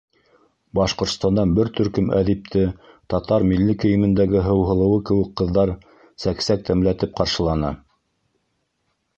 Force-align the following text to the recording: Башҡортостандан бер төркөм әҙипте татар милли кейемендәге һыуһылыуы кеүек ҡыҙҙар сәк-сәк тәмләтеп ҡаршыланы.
Башҡортостандан 0.77 1.51
бер 1.59 1.67
төркөм 1.79 2.07
әҙипте 2.19 2.63
татар 3.15 3.45
милли 3.51 3.77
кейемендәге 3.83 4.41
һыуһылыуы 4.47 4.99
кеүек 5.11 5.31
ҡыҙҙар 5.43 5.75
сәк-сәк 6.25 6.65
тәмләтеп 6.71 7.15
ҡаршыланы. 7.21 7.71